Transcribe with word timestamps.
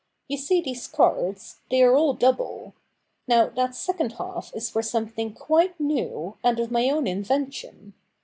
You 0.27 0.37
see 0.39 0.61
these 0.61 0.87
cards; 0.87 1.57
they 1.69 1.83
are 1.83 1.93
all 1.95 2.15
double. 2.15 2.73
Now 3.27 3.49
that 3.49 3.75
second 3.75 4.13
half 4.13 4.51
is 4.55 4.67
for 4.67 4.81
some 4.81 5.05
thing 5.05 5.31
quite 5.31 5.79
new, 5.79 6.37
and 6.43 6.59
of 6.59 6.71
my 6.71 6.89
own 6.89 7.05
invention. 7.05 7.93